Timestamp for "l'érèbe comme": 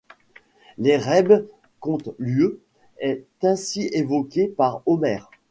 0.79-1.99